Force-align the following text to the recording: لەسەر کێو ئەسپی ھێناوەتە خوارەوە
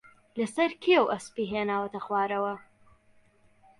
لەسەر 0.39 0.71
کێو 0.83 1.05
ئەسپی 1.11 1.49
ھێناوەتە 1.53 1.99
خوارەوە 2.05 2.53